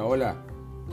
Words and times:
Hola. 0.00 0.36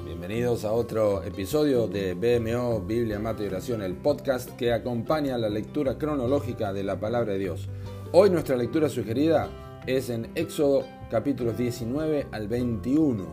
Bienvenidos 0.03 0.65
a 0.65 0.71
otro 0.71 1.21
episodio 1.21 1.87
de 1.87 2.15
BMO 2.15 2.81
Biblia, 2.81 3.19
Mate 3.19 3.43
y 3.43 3.47
Oración, 3.47 3.81
el 3.83 3.95
podcast 3.95 4.49
que 4.55 4.73
acompaña 4.73 5.37
la 5.37 5.47
lectura 5.47 5.97
cronológica 5.97 6.73
de 6.73 6.83
la 6.83 6.99
palabra 6.99 7.33
de 7.33 7.39
Dios. 7.39 7.69
Hoy 8.11 8.31
nuestra 8.31 8.55
lectura 8.55 8.89
sugerida 8.89 9.49
es 9.85 10.09
en 10.09 10.31
Éxodo 10.35 10.83
capítulos 11.11 11.57
19 11.57 12.27
al 12.31 12.47
21. 12.47 13.25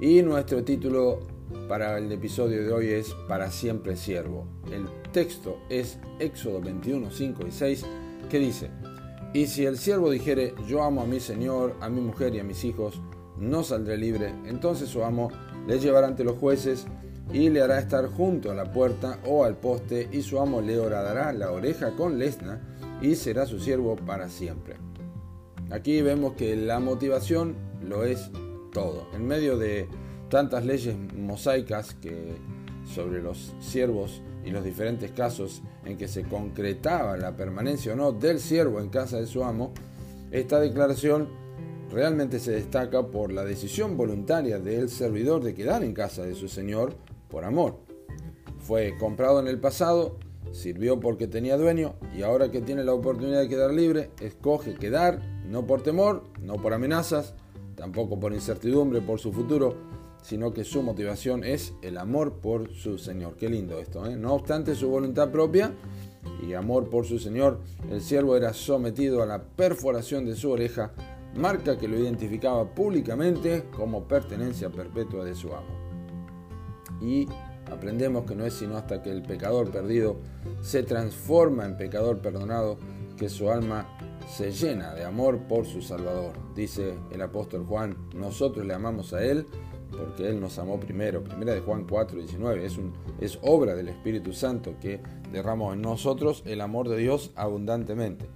Y 0.00 0.22
nuestro 0.22 0.64
título 0.64 1.20
para 1.68 1.98
el 1.98 2.10
episodio 2.10 2.62
de 2.62 2.72
hoy 2.72 2.88
es 2.88 3.14
Para 3.28 3.50
siempre 3.50 3.96
siervo. 3.96 4.46
El 4.72 4.86
texto 5.12 5.58
es 5.68 5.98
Éxodo 6.18 6.60
21, 6.60 7.10
5 7.10 7.46
y 7.46 7.50
6, 7.50 7.86
que 8.30 8.38
dice, 8.38 8.70
Y 9.34 9.46
si 9.46 9.66
el 9.66 9.76
siervo 9.76 10.10
dijere, 10.10 10.54
yo 10.66 10.82
amo 10.82 11.02
a 11.02 11.06
mi 11.06 11.20
Señor, 11.20 11.76
a 11.80 11.90
mi 11.90 12.00
mujer 12.00 12.34
y 12.34 12.38
a 12.38 12.44
mis 12.44 12.64
hijos, 12.64 13.00
no 13.40 13.64
saldré 13.64 13.96
libre, 13.96 14.32
entonces 14.46 14.88
su 14.88 15.02
amo 15.02 15.30
le 15.66 15.78
llevará 15.78 16.06
ante 16.06 16.24
los 16.24 16.38
jueces 16.38 16.86
y 17.32 17.48
le 17.48 17.62
hará 17.62 17.78
estar 17.78 18.06
junto 18.06 18.50
a 18.50 18.54
la 18.54 18.72
puerta 18.72 19.18
o 19.26 19.44
al 19.44 19.56
poste, 19.56 20.08
y 20.12 20.22
su 20.22 20.40
amo 20.40 20.60
le 20.60 20.78
horadará 20.78 21.32
la 21.32 21.50
oreja 21.52 21.92
con 21.92 22.18
lesna, 22.18 22.60
y 23.00 23.14
será 23.14 23.46
su 23.46 23.60
siervo 23.60 23.96
para 23.96 24.28
siempre. 24.28 24.76
Aquí 25.70 26.02
vemos 26.02 26.34
que 26.34 26.56
la 26.56 26.80
motivación 26.80 27.54
lo 27.82 28.04
es 28.04 28.30
todo. 28.72 29.06
En 29.14 29.26
medio 29.26 29.56
de 29.56 29.88
tantas 30.28 30.64
leyes 30.64 30.96
mosaicas 31.16 31.94
que 31.94 32.36
sobre 32.84 33.22
los 33.22 33.54
siervos 33.60 34.20
y 34.44 34.50
los 34.50 34.64
diferentes 34.64 35.12
casos 35.12 35.62
en 35.84 35.96
que 35.96 36.08
se 36.08 36.24
concretaba 36.24 37.16
la 37.16 37.36
permanencia 37.36 37.92
o 37.92 37.96
no 37.96 38.12
del 38.12 38.40
siervo 38.40 38.80
en 38.80 38.88
casa 38.88 39.18
de 39.18 39.26
su 39.26 39.44
amo, 39.44 39.72
esta 40.30 40.58
declaración 40.60 41.28
realmente 41.90 42.38
se 42.38 42.52
destaca 42.52 43.06
por 43.08 43.32
la 43.32 43.44
decisión 43.44 43.96
voluntaria 43.96 44.58
del 44.58 44.88
servidor 44.88 45.42
de 45.42 45.54
quedar 45.54 45.82
en 45.82 45.92
casa 45.92 46.22
de 46.22 46.34
su 46.34 46.48
señor 46.48 46.94
por 47.28 47.44
amor. 47.44 47.78
Fue 48.58 48.96
comprado 48.98 49.40
en 49.40 49.48
el 49.48 49.58
pasado, 49.58 50.16
sirvió 50.52 51.00
porque 51.00 51.26
tenía 51.26 51.56
dueño 51.56 51.94
y 52.16 52.22
ahora 52.22 52.50
que 52.50 52.60
tiene 52.60 52.84
la 52.84 52.94
oportunidad 52.94 53.40
de 53.40 53.48
quedar 53.48 53.72
libre, 53.72 54.10
escoge 54.20 54.74
quedar, 54.74 55.20
no 55.46 55.66
por 55.66 55.82
temor, 55.82 56.24
no 56.42 56.54
por 56.54 56.72
amenazas, 56.72 57.34
tampoco 57.74 58.20
por 58.20 58.32
incertidumbre 58.32 59.00
por 59.00 59.18
su 59.18 59.32
futuro, 59.32 59.76
sino 60.22 60.52
que 60.52 60.64
su 60.64 60.82
motivación 60.82 61.44
es 61.44 61.72
el 61.82 61.96
amor 61.96 62.34
por 62.34 62.72
su 62.74 62.98
Señor. 62.98 63.36
Qué 63.36 63.48
lindo 63.48 63.78
esto, 63.78 64.06
¿eh? 64.06 64.16
No 64.16 64.34
obstante 64.34 64.74
su 64.74 64.88
voluntad 64.88 65.30
propia 65.30 65.72
y 66.46 66.52
amor 66.52 66.90
por 66.90 67.06
su 67.06 67.18
Señor, 67.18 67.60
el 67.90 68.00
siervo 68.02 68.36
era 68.36 68.52
sometido 68.52 69.22
a 69.22 69.26
la 69.26 69.42
perforación 69.42 70.26
de 70.26 70.36
su 70.36 70.50
oreja, 70.50 70.92
marca 71.34 71.78
que 71.78 71.88
lo 71.88 71.98
identificaba 71.98 72.74
públicamente 72.74 73.64
como 73.74 74.04
pertenencia 74.04 74.70
perpetua 74.70 75.24
de 75.24 75.34
su 75.34 75.48
amo. 75.48 75.78
Y 77.00 77.26
aprendemos 77.70 78.24
que 78.24 78.34
no 78.34 78.44
es 78.44 78.54
sino 78.54 78.76
hasta 78.76 79.02
que 79.02 79.10
el 79.10 79.22
pecador 79.22 79.70
perdido 79.70 80.16
se 80.60 80.82
transforma 80.82 81.64
en 81.64 81.76
pecador 81.76 82.20
perdonado 82.20 82.78
que 83.16 83.28
su 83.28 83.50
alma 83.50 83.86
se 84.28 84.52
llena 84.52 84.94
de 84.94 85.04
amor 85.04 85.46
por 85.46 85.66
su 85.66 85.82
Salvador. 85.82 86.32
Dice 86.54 86.94
el 87.10 87.22
apóstol 87.22 87.64
Juan, 87.64 87.96
nosotros 88.14 88.66
le 88.66 88.74
amamos 88.74 89.12
a 89.12 89.24
Él 89.24 89.46
porque 89.90 90.28
Él 90.28 90.40
nos 90.40 90.58
amó 90.58 90.78
primero. 90.78 91.22
Primera 91.22 91.52
de 91.52 91.60
Juan 91.60 91.86
4, 91.88 92.18
19. 92.18 92.64
Es, 92.64 92.78
es 93.20 93.38
obra 93.42 93.74
del 93.74 93.88
Espíritu 93.88 94.32
Santo 94.32 94.74
que 94.80 95.00
derramó 95.32 95.72
en 95.72 95.82
nosotros 95.82 96.42
el 96.46 96.60
amor 96.60 96.88
de 96.88 96.96
Dios 96.96 97.32
abundantemente. 97.36 98.28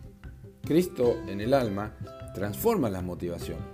Cristo 0.63 1.17
en 1.29 1.41
el 1.41 1.55
alma 1.55 1.95
transforma 2.35 2.91
las 2.91 3.03
motivaciones. 3.03 3.65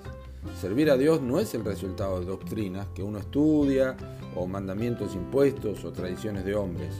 Servir 0.61 0.91
a 0.91 0.97
Dios 0.97 1.21
no 1.21 1.41
es 1.41 1.55
el 1.55 1.65
resultado 1.65 2.21
de 2.21 2.27
doctrinas 2.27 2.87
que 2.95 3.03
uno 3.03 3.19
estudia 3.19 3.97
o 4.37 4.47
mandamientos 4.47 5.15
impuestos 5.15 5.85
o 5.85 5.93
tradiciones 5.93 6.45
de 6.45 6.55
hombres. 6.55 6.95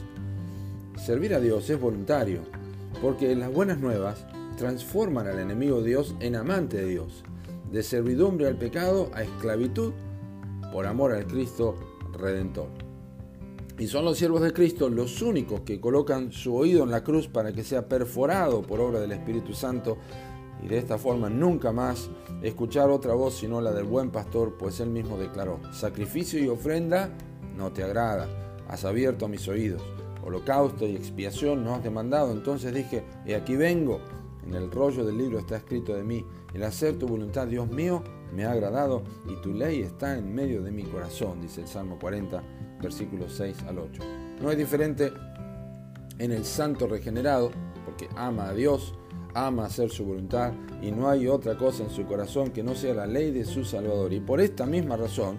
Servir 0.97 1.33
a 1.33 1.39
Dios 1.39 1.69
es 1.69 1.79
voluntario, 1.79 2.41
porque 3.01 3.35
las 3.35 3.51
buenas 3.51 3.79
nuevas 3.79 4.25
transforman 4.57 5.27
al 5.27 5.39
enemigo 5.39 5.81
Dios 5.81 6.15
en 6.19 6.35
amante 6.35 6.77
de 6.77 6.87
Dios, 6.87 7.23
de 7.71 7.83
servidumbre 7.83 8.47
al 8.47 8.57
pecado 8.57 9.09
a 9.13 9.23
esclavitud 9.23 9.93
por 10.71 10.85
amor 10.85 11.13
al 11.13 11.25
Cristo 11.25 11.75
Redentor. 12.13 12.67
Y 13.79 13.87
son 13.87 14.05
los 14.05 14.17
siervos 14.17 14.41
de 14.41 14.53
Cristo 14.53 14.89
los 14.89 15.21
únicos 15.23 15.61
que 15.61 15.79
colocan 15.79 16.31
su 16.31 16.55
oído 16.55 16.83
en 16.83 16.91
la 16.91 17.03
cruz 17.03 17.27
para 17.27 17.51
que 17.51 17.63
sea 17.63 17.87
perforado 17.87 18.61
por 18.61 18.79
obra 18.79 18.99
del 18.99 19.11
Espíritu 19.11 19.53
Santo 19.53 19.97
y 20.63 20.67
de 20.67 20.77
esta 20.77 20.97
forma 20.97 21.29
nunca 21.29 21.71
más 21.71 22.09
escuchar 22.41 22.89
otra 22.89 23.13
voz 23.13 23.35
sino 23.35 23.61
la 23.61 23.71
del 23.71 23.85
buen 23.85 24.11
pastor, 24.11 24.57
pues 24.57 24.79
él 24.79 24.89
mismo 24.89 25.17
declaró, 25.17 25.59
sacrificio 25.71 26.39
y 26.39 26.47
ofrenda 26.47 27.09
no 27.55 27.71
te 27.71 27.83
agrada, 27.83 28.27
has 28.67 28.85
abierto 28.85 29.27
mis 29.27 29.47
oídos, 29.47 29.81
holocausto 30.23 30.87
y 30.87 30.95
expiación 30.95 31.63
no 31.63 31.75
has 31.75 31.83
demandado, 31.83 32.31
entonces 32.31 32.73
dije, 32.73 33.03
he 33.25 33.35
aquí 33.35 33.55
vengo, 33.55 33.99
en 34.45 34.55
el 34.55 34.71
rollo 34.71 35.05
del 35.05 35.17
libro 35.17 35.39
está 35.39 35.57
escrito 35.57 35.95
de 35.95 36.03
mí, 36.03 36.25
el 36.53 36.63
hacer 36.63 36.97
tu 36.97 37.07
voluntad, 37.07 37.47
Dios 37.47 37.69
mío, 37.69 38.03
me 38.33 38.45
ha 38.45 38.51
agradado 38.51 39.03
y 39.27 39.35
tu 39.41 39.53
ley 39.53 39.81
está 39.81 40.17
en 40.17 40.33
medio 40.33 40.61
de 40.61 40.71
mi 40.71 40.83
corazón, 40.83 41.41
dice 41.41 41.61
el 41.61 41.67
Salmo 41.67 41.97
40, 41.99 42.41
versículos 42.81 43.33
6 43.33 43.63
al 43.67 43.79
8. 43.79 44.03
No 44.41 44.51
es 44.51 44.57
diferente 44.57 45.11
en 46.17 46.31
el 46.31 46.45
santo 46.45 46.87
regenerado, 46.87 47.51
porque 47.85 48.09
ama 48.15 48.47
a 48.47 48.53
Dios, 48.53 48.93
ama 49.33 49.65
hacer 49.65 49.89
su 49.89 50.05
voluntad 50.05 50.53
y 50.81 50.91
no 50.91 51.09
hay 51.09 51.27
otra 51.27 51.57
cosa 51.57 51.83
en 51.83 51.89
su 51.89 52.05
corazón 52.05 52.51
que 52.51 52.63
no 52.63 52.75
sea 52.75 52.93
la 52.93 53.07
ley 53.07 53.31
de 53.31 53.45
su 53.45 53.63
Salvador. 53.63 54.13
Y 54.13 54.19
por 54.19 54.41
esta 54.41 54.65
misma 54.65 54.97
razón 54.97 55.37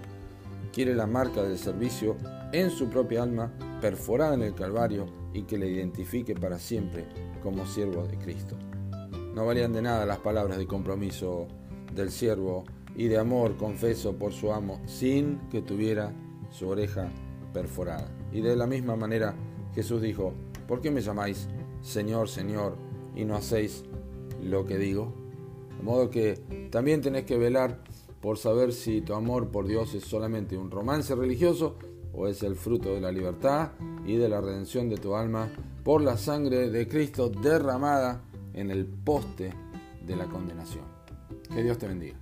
quiere 0.72 0.94
la 0.94 1.06
marca 1.06 1.42
del 1.42 1.58
servicio 1.58 2.16
en 2.52 2.70
su 2.70 2.88
propia 2.88 3.22
alma, 3.22 3.52
perforada 3.80 4.34
en 4.34 4.42
el 4.42 4.54
Calvario 4.54 5.06
y 5.32 5.42
que 5.42 5.58
le 5.58 5.68
identifique 5.68 6.34
para 6.34 6.58
siempre 6.58 7.06
como 7.42 7.66
siervo 7.66 8.06
de 8.06 8.18
Cristo. 8.18 8.56
No 9.34 9.46
valían 9.46 9.72
de 9.72 9.82
nada 9.82 10.06
las 10.06 10.18
palabras 10.18 10.58
de 10.58 10.66
compromiso 10.66 11.48
del 11.94 12.10
siervo 12.10 12.64
y 12.94 13.08
de 13.08 13.18
amor 13.18 13.56
confeso 13.56 14.14
por 14.14 14.32
su 14.32 14.52
amo 14.52 14.80
sin 14.86 15.38
que 15.50 15.62
tuviera 15.62 16.12
su 16.50 16.68
oreja 16.68 17.10
perforada. 17.52 18.08
Y 18.32 18.40
de 18.40 18.56
la 18.56 18.66
misma 18.66 18.96
manera 18.96 19.34
Jesús 19.74 20.02
dijo, 20.02 20.34
¿por 20.68 20.80
qué 20.80 20.90
me 20.90 21.00
llamáis 21.00 21.48
Señor, 21.80 22.28
Señor 22.28 22.76
y 23.14 23.24
no 23.24 23.36
hacéis 23.36 23.84
lo 24.42 24.66
que 24.66 24.78
digo? 24.78 25.12
De 25.76 25.82
modo 25.82 26.10
que 26.10 26.68
también 26.70 27.00
tenés 27.00 27.24
que 27.24 27.36
velar 27.36 27.82
por 28.20 28.38
saber 28.38 28.72
si 28.72 29.00
tu 29.00 29.14
amor 29.14 29.48
por 29.48 29.66
Dios 29.66 29.94
es 29.94 30.04
solamente 30.04 30.56
un 30.56 30.70
romance 30.70 31.14
religioso 31.14 31.76
o 32.14 32.28
es 32.28 32.42
el 32.42 32.54
fruto 32.54 32.94
de 32.94 33.00
la 33.00 33.10
libertad 33.10 33.72
y 34.06 34.16
de 34.16 34.28
la 34.28 34.40
redención 34.40 34.88
de 34.88 34.96
tu 34.96 35.14
alma 35.14 35.50
por 35.82 36.02
la 36.02 36.16
sangre 36.16 36.70
de 36.70 36.88
Cristo 36.88 37.28
derramada 37.28 38.22
en 38.54 38.70
el 38.70 38.86
poste 38.86 39.52
de 40.06 40.16
la 40.16 40.26
condenación. 40.26 40.84
Que 41.52 41.62
Dios 41.62 41.78
te 41.78 41.88
bendiga. 41.88 42.16